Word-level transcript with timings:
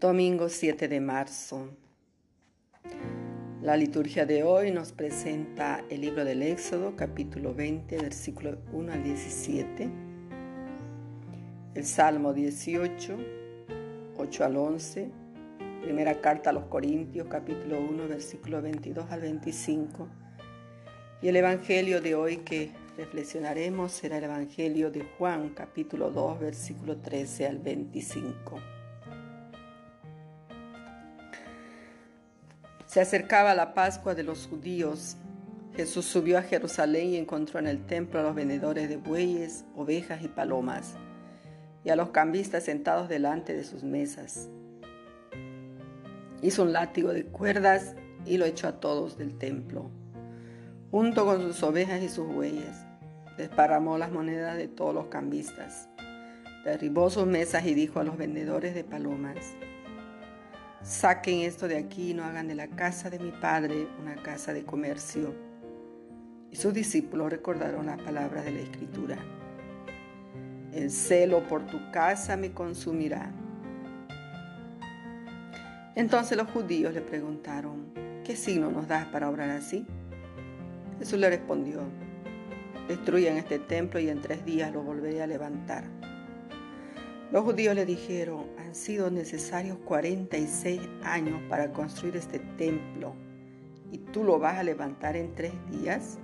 Domingo 0.00 0.48
7 0.48 0.86
de 0.86 1.00
marzo. 1.00 1.70
La 3.62 3.76
liturgia 3.76 4.26
de 4.26 4.44
hoy 4.44 4.70
nos 4.70 4.92
presenta 4.92 5.82
el 5.90 6.02
libro 6.02 6.24
del 6.24 6.44
Éxodo, 6.44 6.94
capítulo 6.94 7.52
20, 7.52 7.96
versículo 7.96 8.58
1 8.72 8.92
al 8.92 9.02
17, 9.02 9.90
el 11.74 11.84
Salmo 11.84 12.32
18, 12.32 13.16
8 14.16 14.44
al 14.44 14.56
11, 14.56 15.10
primera 15.82 16.20
carta 16.20 16.50
a 16.50 16.52
los 16.52 16.66
Corintios, 16.66 17.26
capítulo 17.28 17.80
1, 17.80 18.06
versículo 18.06 18.62
22 18.62 19.10
al 19.10 19.20
25, 19.22 20.08
y 21.22 21.26
el 21.26 21.34
Evangelio 21.34 22.00
de 22.00 22.14
hoy 22.14 22.36
que 22.36 22.70
reflexionaremos 22.96 23.90
será 23.90 24.18
el 24.18 24.24
Evangelio 24.24 24.92
de 24.92 25.02
Juan, 25.18 25.48
capítulo 25.56 26.12
2, 26.12 26.38
versículo 26.38 26.98
13 26.98 27.48
al 27.48 27.58
25. 27.58 28.77
Se 32.88 33.02
acercaba 33.02 33.54
la 33.54 33.74
Pascua 33.74 34.14
de 34.14 34.22
los 34.22 34.46
judíos. 34.46 35.18
Jesús 35.76 36.06
subió 36.06 36.38
a 36.38 36.42
Jerusalén 36.42 37.10
y 37.10 37.16
encontró 37.16 37.58
en 37.58 37.66
el 37.66 37.84
templo 37.84 38.18
a 38.18 38.22
los 38.22 38.34
vendedores 38.34 38.88
de 38.88 38.96
bueyes, 38.96 39.66
ovejas 39.76 40.22
y 40.22 40.28
palomas, 40.28 40.94
y 41.84 41.90
a 41.90 41.96
los 41.96 42.08
cambistas 42.08 42.64
sentados 42.64 43.10
delante 43.10 43.54
de 43.54 43.64
sus 43.64 43.84
mesas. 43.84 44.48
Hizo 46.40 46.62
un 46.62 46.72
látigo 46.72 47.12
de 47.12 47.26
cuerdas 47.26 47.94
y 48.24 48.38
lo 48.38 48.46
echó 48.46 48.68
a 48.68 48.80
todos 48.80 49.18
del 49.18 49.36
templo, 49.36 49.90
junto 50.90 51.26
con 51.26 51.42
sus 51.42 51.62
ovejas 51.62 52.02
y 52.02 52.08
sus 52.08 52.26
bueyes. 52.26 52.86
Desparramó 53.36 53.98
las 53.98 54.10
monedas 54.10 54.56
de 54.56 54.66
todos 54.66 54.94
los 54.94 55.08
cambistas. 55.08 55.90
Derribó 56.64 57.10
sus 57.10 57.26
mesas 57.26 57.66
y 57.66 57.74
dijo 57.74 58.00
a 58.00 58.04
los 58.04 58.16
vendedores 58.16 58.74
de 58.74 58.82
palomas, 58.82 59.44
Saquen 60.82 61.40
esto 61.40 61.66
de 61.66 61.76
aquí 61.76 62.10
y 62.10 62.14
no 62.14 62.24
hagan 62.24 62.46
de 62.46 62.54
la 62.54 62.68
casa 62.68 63.10
de 63.10 63.18
mi 63.18 63.32
padre 63.32 63.88
una 64.00 64.14
casa 64.14 64.52
de 64.52 64.64
comercio. 64.64 65.34
Y 66.52 66.56
sus 66.56 66.72
discípulos 66.72 67.30
recordaron 67.30 67.86
las 67.86 68.00
palabras 68.00 68.44
de 68.44 68.52
la 68.52 68.60
Escritura. 68.60 69.18
El 70.72 70.90
celo 70.90 71.46
por 71.48 71.66
tu 71.66 71.90
casa 71.90 72.36
me 72.36 72.52
consumirá. 72.52 73.32
Entonces 75.96 76.38
los 76.38 76.48
judíos 76.50 76.94
le 76.94 77.00
preguntaron, 77.00 77.92
¿qué 78.24 78.36
signo 78.36 78.70
nos 78.70 78.86
das 78.86 79.06
para 79.06 79.28
obrar 79.28 79.50
así? 79.50 79.84
Jesús 81.00 81.18
le 81.18 81.28
respondió, 81.28 81.80
destruyan 82.86 83.36
este 83.36 83.58
templo 83.58 83.98
y 83.98 84.08
en 84.08 84.20
tres 84.20 84.44
días 84.44 84.72
lo 84.72 84.82
volveré 84.82 85.22
a 85.22 85.26
levantar. 85.26 85.84
Los 87.32 87.42
judíos 87.42 87.74
le 87.74 87.84
dijeron, 87.84 88.46
sido 88.78 89.10
necesarios 89.10 89.78
46 89.84 90.80
años 91.02 91.40
para 91.48 91.72
construir 91.72 92.16
este 92.16 92.38
templo 92.38 93.14
y 93.90 93.98
tú 93.98 94.24
lo 94.24 94.38
vas 94.38 94.58
a 94.58 94.62
levantar 94.62 95.16
en 95.16 95.34
tres 95.34 95.52
días. 95.70 96.18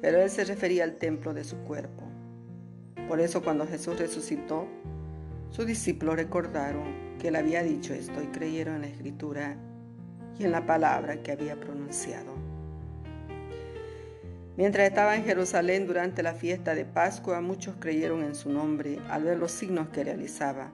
Pero 0.00 0.20
él 0.20 0.30
se 0.30 0.44
refería 0.44 0.84
al 0.84 0.96
templo 0.96 1.34
de 1.34 1.44
su 1.44 1.56
cuerpo. 1.58 2.04
Por 3.08 3.20
eso 3.20 3.42
cuando 3.42 3.66
Jesús 3.66 3.98
resucitó, 3.98 4.66
sus 5.50 5.66
discípulos 5.66 6.16
recordaron 6.16 7.16
que 7.18 7.28
él 7.28 7.36
había 7.36 7.62
dicho 7.62 7.94
esto 7.94 8.22
y 8.22 8.26
creyeron 8.26 8.76
en 8.76 8.80
la 8.82 8.88
escritura 8.88 9.56
y 10.38 10.44
en 10.44 10.52
la 10.52 10.66
palabra 10.66 11.22
que 11.22 11.32
había 11.32 11.58
pronunciado. 11.58 12.34
Mientras 14.56 14.88
estaba 14.88 15.16
en 15.16 15.24
Jerusalén 15.24 15.86
durante 15.86 16.22
la 16.22 16.34
fiesta 16.34 16.74
de 16.74 16.86
Pascua, 16.86 17.42
muchos 17.42 17.76
creyeron 17.78 18.22
en 18.22 18.34
su 18.34 18.50
nombre 18.50 18.98
al 19.10 19.24
ver 19.24 19.38
los 19.38 19.52
signos 19.52 19.88
que 19.90 20.02
realizaba. 20.02 20.72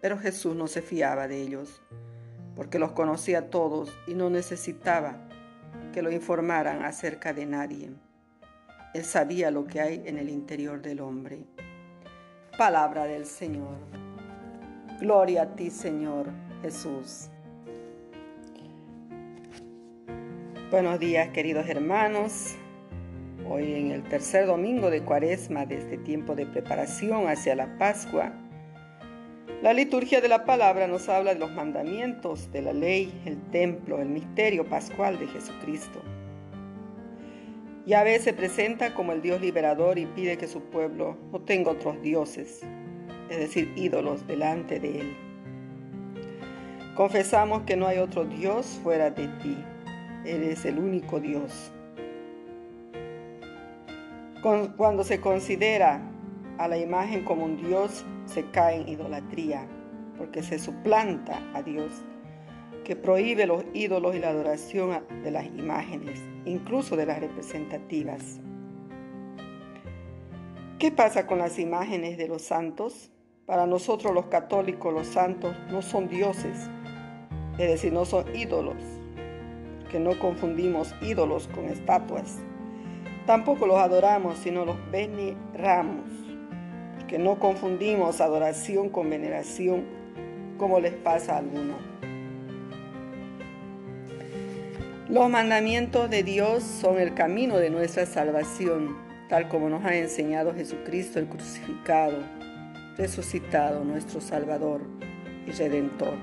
Pero 0.00 0.18
Jesús 0.18 0.54
no 0.54 0.66
se 0.66 0.82
fiaba 0.82 1.28
de 1.28 1.42
ellos, 1.42 1.82
porque 2.54 2.78
los 2.78 2.92
conocía 2.92 3.50
todos 3.50 3.96
y 4.06 4.14
no 4.14 4.30
necesitaba 4.30 5.16
que 5.92 6.02
lo 6.02 6.10
informaran 6.10 6.84
acerca 6.84 7.32
de 7.32 7.46
nadie. 7.46 7.90
Él 8.94 9.04
sabía 9.04 9.50
lo 9.50 9.66
que 9.66 9.80
hay 9.80 10.02
en 10.06 10.18
el 10.18 10.28
interior 10.28 10.80
del 10.80 11.00
hombre. 11.00 11.44
Palabra 12.56 13.04
del 13.04 13.26
Señor. 13.26 13.76
Gloria 15.00 15.42
a 15.42 15.54
ti, 15.54 15.70
Señor 15.70 16.26
Jesús. 16.62 17.28
Buenos 20.70 20.98
días 20.98 21.28
queridos 21.30 21.68
hermanos. 21.68 22.56
Hoy 23.48 23.72
en 23.72 23.90
el 23.90 24.02
tercer 24.02 24.46
domingo 24.46 24.90
de 24.90 25.02
cuaresma 25.02 25.64
de 25.64 25.78
este 25.78 25.96
tiempo 25.96 26.34
de 26.34 26.44
preparación 26.44 27.28
hacia 27.28 27.54
la 27.54 27.78
Pascua, 27.78 28.32
la 29.62 29.72
liturgia 29.72 30.20
de 30.20 30.28
la 30.28 30.44
palabra 30.44 30.86
nos 30.86 31.08
habla 31.08 31.34
de 31.34 31.40
los 31.40 31.50
mandamientos 31.52 32.50
de 32.52 32.62
la 32.62 32.72
ley, 32.72 33.12
el 33.24 33.40
templo, 33.50 34.00
el 34.00 34.08
misterio 34.08 34.64
pascual 34.68 35.18
de 35.18 35.26
Jesucristo. 35.26 36.00
Yahvé 37.86 38.18
se 38.20 38.32
presenta 38.34 38.94
como 38.94 39.12
el 39.12 39.22
Dios 39.22 39.40
liberador 39.40 39.98
y 39.98 40.06
pide 40.06 40.36
que 40.36 40.46
su 40.46 40.60
pueblo 40.60 41.16
no 41.32 41.40
tenga 41.40 41.70
otros 41.70 42.00
dioses, 42.02 42.60
es 43.30 43.38
decir, 43.38 43.72
ídolos 43.76 44.26
delante 44.26 44.78
de 44.78 45.00
él. 45.00 45.16
Confesamos 46.94 47.62
que 47.62 47.76
no 47.76 47.86
hay 47.86 47.98
otro 47.98 48.24
Dios 48.24 48.78
fuera 48.82 49.10
de 49.10 49.28
ti 49.42 49.56
eres 50.24 50.64
el 50.64 50.78
único 50.78 51.20
Dios. 51.20 51.72
Cuando 54.42 55.04
se 55.04 55.20
considera 55.20 56.00
a 56.58 56.68
la 56.68 56.76
imagen 56.76 57.24
como 57.24 57.44
un 57.44 57.56
Dios, 57.56 58.04
se 58.26 58.44
cae 58.50 58.80
en 58.80 58.88
idolatría, 58.88 59.66
porque 60.16 60.42
se 60.42 60.58
suplanta 60.58 61.40
a 61.54 61.62
Dios, 61.62 61.92
que 62.84 62.96
prohíbe 62.96 63.46
los 63.46 63.64
ídolos 63.74 64.14
y 64.14 64.18
la 64.18 64.30
adoración 64.30 65.04
de 65.22 65.30
las 65.30 65.46
imágenes, 65.46 66.20
incluso 66.44 66.96
de 66.96 67.06
las 67.06 67.20
representativas. 67.20 68.40
¿Qué 70.78 70.90
pasa 70.90 71.26
con 71.26 71.38
las 71.38 71.58
imágenes 71.58 72.18
de 72.18 72.28
los 72.28 72.42
santos? 72.42 73.10
Para 73.46 73.66
nosotros 73.66 74.14
los 74.14 74.26
católicos 74.26 74.92
los 74.92 75.06
santos 75.06 75.56
no 75.70 75.82
son 75.82 76.08
dioses, 76.08 76.70
es 77.58 77.68
decir, 77.68 77.92
no 77.92 78.04
son 78.04 78.24
ídolos, 78.36 78.76
que 79.90 79.98
no 79.98 80.18
confundimos 80.18 80.94
ídolos 81.02 81.48
con 81.48 81.64
estatuas. 81.64 82.38
Tampoco 83.26 83.66
los 83.66 83.78
adoramos, 83.78 84.38
sino 84.38 84.64
los 84.64 84.76
veneramos, 84.90 86.27
que 87.08 87.18
no 87.18 87.38
confundimos 87.40 88.20
adoración 88.20 88.90
con 88.90 89.10
veneración, 89.10 89.84
como 90.58 90.78
les 90.78 90.92
pasa 90.92 91.34
a 91.34 91.38
algunos. 91.38 91.76
Los 95.08 95.30
mandamientos 95.30 96.10
de 96.10 96.22
Dios 96.22 96.62
son 96.62 97.00
el 97.00 97.14
camino 97.14 97.56
de 97.56 97.70
nuestra 97.70 98.04
salvación, 98.04 98.94
tal 99.30 99.48
como 99.48 99.70
nos 99.70 99.84
ha 99.84 99.96
enseñado 99.96 100.54
Jesucristo 100.54 101.18
el 101.18 101.26
crucificado, 101.26 102.18
resucitado, 102.98 103.84
nuestro 103.84 104.20
Salvador 104.20 104.82
y 105.46 105.52
Redentor. 105.52 106.14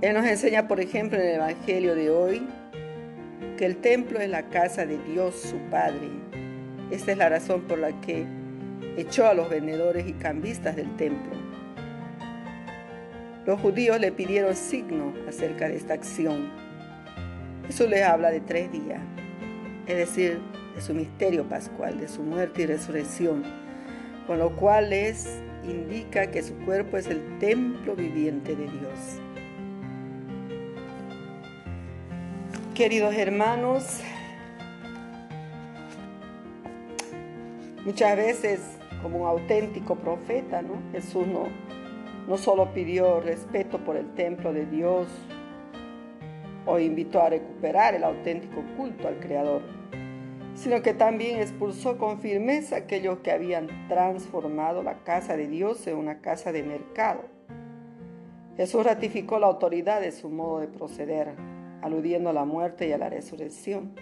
Él 0.00 0.14
nos 0.14 0.26
enseña, 0.26 0.66
por 0.66 0.80
ejemplo, 0.80 1.18
en 1.18 1.28
el 1.28 1.34
Evangelio 1.36 1.94
de 1.94 2.10
hoy, 2.10 2.42
que 3.56 3.66
el 3.66 3.76
templo 3.76 4.18
es 4.18 4.28
la 4.28 4.48
casa 4.48 4.84
de 4.84 4.98
Dios, 4.98 5.36
su 5.36 5.58
Padre. 5.70 6.08
Esta 6.90 7.12
es 7.12 7.18
la 7.18 7.28
razón 7.28 7.62
por 7.62 7.78
la 7.78 7.92
que 8.00 8.26
echó 8.96 9.26
a 9.26 9.34
los 9.34 9.48
vendedores 9.48 10.06
y 10.06 10.12
cambistas 10.12 10.76
del 10.76 10.94
templo. 10.96 11.32
Los 13.46 13.60
judíos 13.60 13.98
le 14.00 14.12
pidieron 14.12 14.54
signo 14.54 15.12
acerca 15.28 15.68
de 15.68 15.76
esta 15.76 15.94
acción. 15.94 16.50
Eso 17.68 17.86
les 17.86 18.02
habla 18.02 18.30
de 18.30 18.40
tres 18.40 18.70
días, 18.70 19.00
es 19.86 19.96
decir, 19.96 20.40
de 20.74 20.80
su 20.80 20.94
misterio 20.94 21.48
pascual, 21.48 21.98
de 21.98 22.08
su 22.08 22.22
muerte 22.22 22.62
y 22.62 22.66
resurrección, 22.66 23.42
con 24.26 24.38
lo 24.38 24.54
cual 24.54 24.90
les 24.90 25.40
indica 25.64 26.30
que 26.30 26.42
su 26.42 26.54
cuerpo 26.58 26.96
es 26.96 27.06
el 27.06 27.38
templo 27.38 27.94
viviente 27.94 28.54
de 28.54 28.64
Dios. 28.64 29.20
Queridos 32.74 33.14
hermanos, 33.14 34.00
muchas 37.84 38.16
veces 38.16 38.60
como 39.02 39.22
un 39.22 39.26
auténtico 39.26 39.96
profeta, 39.96 40.62
¿no? 40.62 40.74
Jesús 40.92 41.26
no, 41.26 41.44
no 42.28 42.36
solo 42.36 42.72
pidió 42.72 43.20
respeto 43.20 43.78
por 43.78 43.96
el 43.96 44.14
templo 44.14 44.52
de 44.52 44.66
Dios 44.66 45.08
o 46.66 46.78
invitó 46.78 47.20
a 47.22 47.30
recuperar 47.30 47.94
el 47.94 48.04
auténtico 48.04 48.62
culto 48.76 49.08
al 49.08 49.18
Creador, 49.18 49.62
sino 50.54 50.80
que 50.82 50.94
también 50.94 51.40
expulsó 51.40 51.98
con 51.98 52.20
firmeza 52.20 52.76
aquellos 52.76 53.18
que 53.18 53.32
habían 53.32 53.88
transformado 53.88 54.82
la 54.82 55.02
casa 55.02 55.36
de 55.36 55.48
Dios 55.48 55.86
en 55.86 55.96
una 55.96 56.20
casa 56.20 56.52
de 56.52 56.62
mercado. 56.62 57.22
Jesús 58.56 58.84
ratificó 58.84 59.38
la 59.38 59.46
autoridad 59.46 60.00
de 60.00 60.12
su 60.12 60.28
modo 60.28 60.60
de 60.60 60.68
proceder 60.68 61.34
aludiendo 61.80 62.30
a 62.30 62.32
la 62.32 62.44
muerte 62.44 62.86
y 62.86 62.92
a 62.92 62.98
la 62.98 63.08
resurrección. 63.08 63.94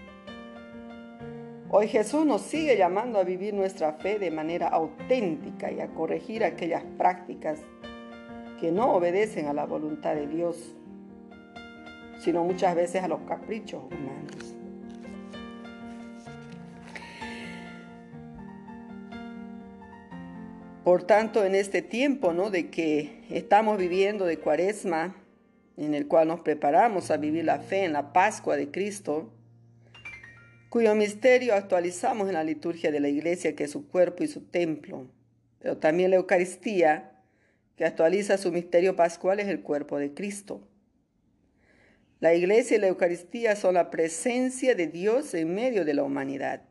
Hoy 1.72 1.87
Jesús 1.87 2.26
nos 2.26 2.43
sigue 2.43 2.76
llamando 2.76 3.20
a 3.20 3.22
vivir 3.22 3.55
nuestra 3.55 3.93
fe 3.93 4.19
de 4.19 4.32
manera 4.32 4.67
auténtica 4.67 5.70
y 5.70 5.78
a 5.78 5.87
corregir 5.87 6.43
aquellas 6.43 6.82
prácticas 6.99 7.61
que 8.58 8.72
no 8.72 8.93
obedecen 8.93 9.46
a 9.46 9.52
la 9.52 9.67
voluntad 9.67 10.17
de 10.17 10.26
Dios, 10.26 10.75
sino 12.19 12.43
muchas 12.43 12.75
veces 12.75 13.05
a 13.05 13.08
los 13.08 13.20
caprichos 13.20 13.84
humanos. 13.84 14.56
Por 20.82 21.05
tanto, 21.05 21.44
en 21.44 21.55
este 21.55 21.82
tiempo 21.82 22.32
¿no? 22.32 22.50
de 22.50 22.69
que 22.69 23.22
estamos 23.31 23.78
viviendo 23.78 24.25
de 24.25 24.40
cuaresma, 24.40 25.14
en 25.76 25.94
el 25.94 26.08
cual 26.08 26.26
nos 26.26 26.40
preparamos 26.40 27.12
a 27.12 27.17
vivir 27.17 27.44
la 27.44 27.61
fe 27.61 27.84
en 27.84 27.93
la 27.93 28.12
Pascua 28.12 28.56
de 28.56 28.72
Cristo, 28.72 29.31
cuyo 30.70 30.94
misterio 30.94 31.55
actualizamos 31.55 32.28
en 32.28 32.34
la 32.34 32.44
liturgia 32.44 32.93
de 32.93 33.00
la 33.00 33.08
iglesia, 33.08 33.56
que 33.56 33.64
es 33.64 33.72
su 33.72 33.88
cuerpo 33.88 34.22
y 34.22 34.28
su 34.28 34.43
templo, 34.43 35.11
pero 35.58 35.76
también 35.76 36.11
la 36.11 36.17
Eucaristía, 36.17 37.11
que 37.76 37.84
actualiza 37.84 38.38
su 38.38 38.52
misterio 38.52 38.94
pascual, 38.94 39.40
es 39.40 39.49
el 39.49 39.62
cuerpo 39.62 39.99
de 39.99 40.14
Cristo. 40.14 40.67
La 42.20 42.34
iglesia 42.34 42.76
y 42.76 42.81
la 42.81 42.87
Eucaristía 42.87 43.56
son 43.56 43.75
la 43.75 43.90
presencia 43.90 44.76
de 44.76 44.87
Dios 44.87 45.34
en 45.34 45.55
medio 45.55 45.84
de 45.84 45.94
la 45.94 46.05
humanidad. 46.05 46.62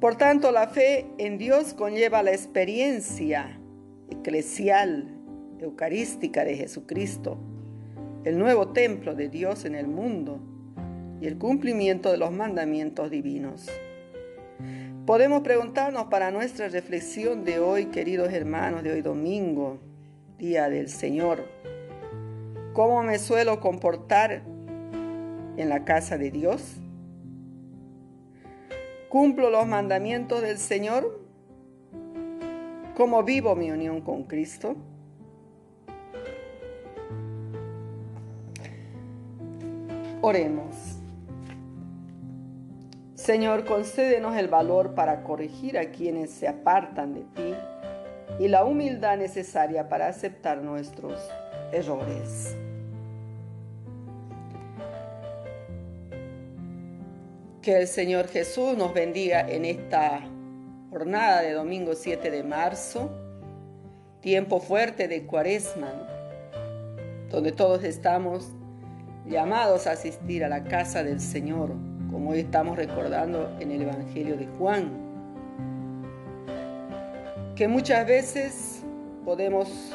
Por 0.00 0.16
tanto, 0.16 0.52
la 0.52 0.68
fe 0.68 1.06
en 1.18 1.36
Dios 1.36 1.74
conlleva 1.74 2.22
la 2.22 2.30
experiencia 2.30 3.58
eclesial, 4.10 5.08
eucarística 5.58 6.44
de 6.44 6.56
Jesucristo, 6.56 7.38
el 8.24 8.38
nuevo 8.38 8.72
templo 8.72 9.16
de 9.16 9.28
Dios 9.28 9.64
en 9.64 9.74
el 9.74 9.88
mundo 9.88 10.53
y 11.24 11.26
el 11.26 11.38
cumplimiento 11.38 12.10
de 12.10 12.18
los 12.18 12.32
mandamientos 12.32 13.10
divinos. 13.10 13.66
Podemos 15.06 15.40
preguntarnos 15.40 16.04
para 16.08 16.30
nuestra 16.30 16.68
reflexión 16.68 17.44
de 17.44 17.60
hoy, 17.60 17.86
queridos 17.86 18.30
hermanos, 18.30 18.82
de 18.82 18.92
hoy 18.92 19.00
domingo, 19.00 19.78
día 20.36 20.68
del 20.68 20.90
Señor, 20.90 21.48
¿cómo 22.74 23.02
me 23.02 23.18
suelo 23.18 23.58
comportar 23.58 24.42
en 25.56 25.68
la 25.70 25.86
casa 25.86 26.18
de 26.18 26.30
Dios? 26.30 26.76
¿Cumplo 29.08 29.48
los 29.48 29.66
mandamientos 29.66 30.42
del 30.42 30.58
Señor? 30.58 31.24
¿Cómo 32.94 33.22
vivo 33.22 33.56
mi 33.56 33.70
unión 33.70 34.02
con 34.02 34.24
Cristo? 34.24 34.76
Oremos. 40.20 40.93
Señor, 43.24 43.64
concédenos 43.64 44.36
el 44.36 44.48
valor 44.48 44.94
para 44.94 45.22
corregir 45.22 45.78
a 45.78 45.86
quienes 45.86 46.30
se 46.30 46.46
apartan 46.46 47.14
de 47.14 47.22
ti 47.22 47.54
y 48.38 48.48
la 48.48 48.66
humildad 48.66 49.16
necesaria 49.16 49.88
para 49.88 50.08
aceptar 50.08 50.60
nuestros 50.60 51.18
errores. 51.72 52.54
Que 57.62 57.78
el 57.78 57.86
Señor 57.86 58.28
Jesús 58.28 58.76
nos 58.76 58.92
bendiga 58.92 59.40
en 59.48 59.64
esta 59.64 60.20
jornada 60.90 61.40
de 61.40 61.52
domingo 61.52 61.94
7 61.94 62.30
de 62.30 62.42
marzo, 62.42 63.10
tiempo 64.20 64.60
fuerte 64.60 65.08
de 65.08 65.24
cuaresma, 65.24 65.94
donde 67.30 67.52
todos 67.52 67.84
estamos 67.84 68.50
llamados 69.24 69.86
a 69.86 69.92
asistir 69.92 70.44
a 70.44 70.50
la 70.50 70.64
casa 70.64 71.02
del 71.02 71.22
Señor, 71.22 71.70
como 72.14 72.30
hoy 72.30 72.38
estamos 72.38 72.76
recordando 72.76 73.56
en 73.58 73.72
el 73.72 73.82
Evangelio 73.82 74.36
de 74.36 74.46
Juan. 74.56 74.88
Que 77.56 77.66
muchas 77.66 78.06
veces 78.06 78.84
podemos 79.24 79.92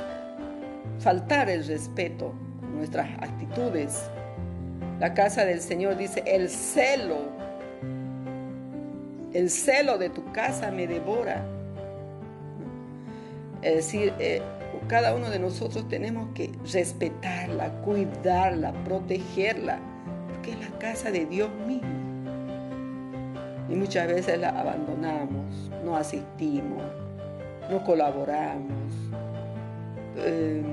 faltar 1.00 1.50
el 1.50 1.66
respeto 1.66 2.34
nuestras 2.76 3.08
actitudes. 3.22 4.12
La 5.00 5.14
casa 5.14 5.46
del 5.46 5.62
Señor 5.62 5.96
dice, 5.96 6.22
el 6.28 6.50
celo 6.50 7.40
el 9.34 9.50
celo 9.50 9.98
de 9.98 10.10
tu 10.10 10.30
casa 10.34 10.72
me 10.72 10.88
devora. 10.88 11.46
Es 13.62 13.76
decir, 13.76 14.14
eh, 14.20 14.42
cada 14.90 15.16
uno 15.16 15.30
de 15.30 15.40
nosotros 15.40 15.88
tenemos 15.88 16.34
que 16.34 16.52
respetarla, 16.70 17.72
cuidarla, 17.82 18.74
protegerla, 18.84 19.80
porque 20.28 20.52
es 20.52 20.60
la 20.60 20.80
casa 20.80 21.12
de 21.12 21.26
Dios 21.26 21.50
mismo. 21.66 21.99
Y 23.70 23.76
muchas 23.76 24.08
veces 24.08 24.40
la 24.40 24.50
abandonamos, 24.50 25.70
no 25.84 25.96
asistimos, 25.96 26.84
no 27.70 27.84
colaboramos. 27.84 28.92
Eh, 30.18 30.64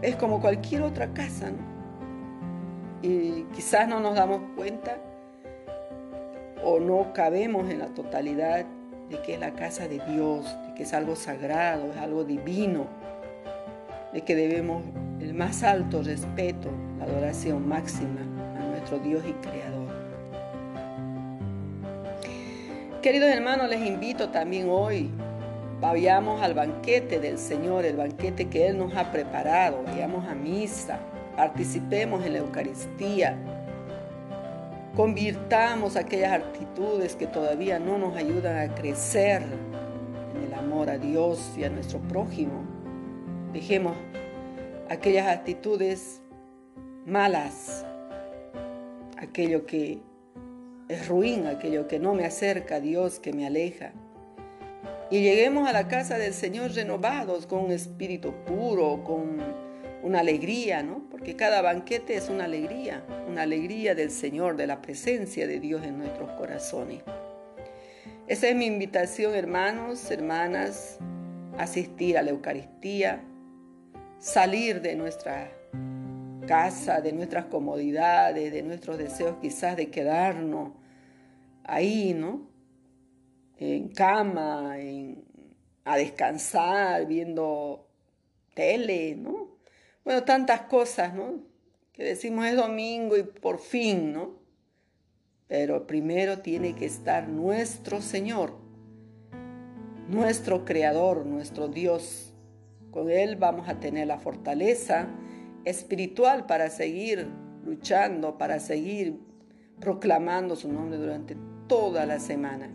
es 0.00 0.16
como 0.16 0.40
cualquier 0.40 0.82
otra 0.82 1.12
casa, 1.12 1.50
¿no? 1.50 1.72
Y 3.02 3.44
quizás 3.54 3.88
no 3.88 4.00
nos 4.00 4.14
damos 4.14 4.40
cuenta 4.56 4.96
o 6.64 6.78
no 6.78 7.12
cabemos 7.12 7.68
en 7.68 7.80
la 7.80 7.86
totalidad 7.86 8.64
de 9.10 9.20
que 9.20 9.34
es 9.34 9.40
la 9.40 9.52
casa 9.52 9.88
de 9.88 10.00
Dios, 10.08 10.46
de 10.66 10.74
que 10.74 10.84
es 10.84 10.94
algo 10.94 11.16
sagrado, 11.16 11.90
es 11.90 11.96
algo 11.96 12.24
divino, 12.24 12.86
de 14.12 14.22
que 14.22 14.36
debemos 14.36 14.84
el 15.20 15.34
más 15.34 15.62
alto 15.62 16.02
respeto, 16.02 16.70
la 16.98 17.04
adoración 17.04 17.68
máxima 17.68 18.20
a 18.56 18.64
nuestro 18.66 18.98
Dios 19.00 19.24
y 19.26 19.32
Creador. 19.46 19.81
Queridos 23.02 23.30
hermanos, 23.30 23.68
les 23.68 23.84
invito 23.84 24.28
también 24.28 24.68
hoy, 24.70 25.10
vayamos 25.80 26.40
al 26.40 26.54
banquete 26.54 27.18
del 27.18 27.36
Señor, 27.36 27.84
el 27.84 27.96
banquete 27.96 28.48
que 28.48 28.68
Él 28.68 28.78
nos 28.78 28.94
ha 28.94 29.10
preparado, 29.10 29.82
vayamos 29.84 30.24
a 30.28 30.34
misa, 30.34 31.00
participemos 31.36 32.24
en 32.24 32.34
la 32.34 32.38
Eucaristía, 32.38 33.36
Convirtamos 34.94 35.96
aquellas 35.96 36.32
actitudes 36.32 37.16
que 37.16 37.26
todavía 37.26 37.78
no 37.78 37.96
nos 37.96 38.14
ayudan 38.14 38.58
a 38.58 38.74
crecer 38.74 39.42
en 40.36 40.42
el 40.42 40.52
amor 40.52 40.90
a 40.90 40.98
Dios 40.98 41.54
y 41.56 41.64
a 41.64 41.70
nuestro 41.70 41.98
prójimo. 41.98 42.62
Dejemos 43.54 43.96
aquellas 44.90 45.28
actitudes 45.28 46.20
malas, 47.06 47.86
aquello 49.16 49.64
que 49.64 50.02
es 50.92 51.08
ruin, 51.08 51.46
aquello 51.46 51.88
que 51.88 51.98
no 51.98 52.14
me 52.14 52.24
acerca 52.24 52.76
a 52.76 52.80
Dios, 52.80 53.18
que 53.18 53.32
me 53.32 53.46
aleja. 53.46 53.92
Y 55.10 55.20
lleguemos 55.20 55.68
a 55.68 55.72
la 55.72 55.88
casa 55.88 56.16
del 56.16 56.32
Señor 56.32 56.72
renovados, 56.72 57.46
con 57.46 57.66
un 57.66 57.72
espíritu 57.72 58.32
puro, 58.46 59.04
con 59.04 59.40
una 60.02 60.20
alegría, 60.20 60.82
¿no? 60.82 61.04
Porque 61.10 61.36
cada 61.36 61.62
banquete 61.62 62.14
es 62.14 62.28
una 62.28 62.44
alegría, 62.44 63.04
una 63.28 63.42
alegría 63.42 63.94
del 63.94 64.10
Señor, 64.10 64.56
de 64.56 64.66
la 64.66 64.80
presencia 64.80 65.46
de 65.46 65.60
Dios 65.60 65.84
en 65.84 65.98
nuestros 65.98 66.30
corazones. 66.32 67.02
Esa 68.26 68.48
es 68.48 68.56
mi 68.56 68.66
invitación, 68.66 69.34
hermanos, 69.34 70.10
hermanas, 70.10 70.98
asistir 71.58 72.16
a 72.16 72.22
la 72.22 72.30
Eucaristía, 72.30 73.22
salir 74.18 74.80
de 74.80 74.96
nuestra 74.96 75.52
casa, 76.46 77.00
de 77.00 77.12
nuestras 77.12 77.46
comodidades, 77.46 78.52
de 78.52 78.62
nuestros 78.62 78.98
deseos 78.98 79.36
quizás 79.40 79.76
de 79.76 79.90
quedarnos 79.90 80.72
ahí, 81.64 82.14
¿no? 82.14 82.50
En 83.58 83.88
cama, 83.88 84.76
a 85.84 85.96
descansar, 85.96 87.06
viendo 87.06 87.88
tele, 88.54 89.14
¿no? 89.16 89.56
Bueno, 90.04 90.24
tantas 90.24 90.62
cosas, 90.62 91.14
¿no? 91.14 91.44
Que 91.92 92.04
decimos 92.04 92.46
es 92.46 92.56
domingo 92.56 93.16
y 93.16 93.22
por 93.22 93.58
fin, 93.58 94.12
¿no? 94.12 94.40
Pero 95.46 95.86
primero 95.86 96.40
tiene 96.40 96.74
que 96.74 96.86
estar 96.86 97.28
nuestro 97.28 98.00
Señor, 98.00 98.54
nuestro 100.08 100.64
Creador, 100.64 101.26
nuestro 101.26 101.68
Dios. 101.68 102.34
Con 102.90 103.10
Él 103.10 103.36
vamos 103.36 103.68
a 103.68 103.78
tener 103.78 104.06
la 104.06 104.18
fortaleza 104.18 105.08
espiritual 105.64 106.46
para 106.46 106.70
seguir 106.70 107.28
luchando, 107.64 108.38
para 108.38 108.58
seguir 108.60 109.20
proclamando 109.78 110.56
su 110.56 110.72
nombre 110.72 110.98
durante 110.98 111.36
toda 111.72 112.04
la 112.04 112.20
semana. 112.20 112.68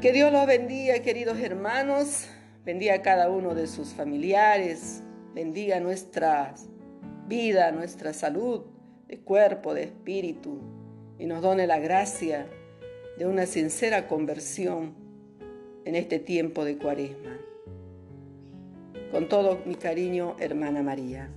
Que 0.00 0.12
Dios 0.12 0.32
los 0.32 0.46
bendiga, 0.46 1.00
queridos 1.00 1.40
hermanos, 1.40 2.28
bendiga 2.64 2.94
a 2.94 3.02
cada 3.02 3.30
uno 3.30 3.56
de 3.56 3.66
sus 3.66 3.88
familiares, 3.88 5.02
bendiga 5.34 5.80
nuestra 5.80 6.54
vida, 7.26 7.72
nuestra 7.72 8.12
salud 8.12 8.60
de 9.08 9.18
cuerpo, 9.18 9.74
de 9.74 9.82
espíritu, 9.82 10.60
y 11.18 11.26
nos 11.26 11.42
done 11.42 11.66
la 11.66 11.80
gracia 11.80 12.46
de 13.18 13.26
una 13.26 13.46
sincera 13.46 14.06
conversión 14.06 14.94
en 15.84 15.96
este 15.96 16.20
tiempo 16.20 16.64
de 16.64 16.78
cuaresma. 16.78 17.40
Con 19.10 19.28
todo 19.28 19.58
mi 19.66 19.74
cariño, 19.74 20.36
hermana 20.38 20.84
María. 20.84 21.28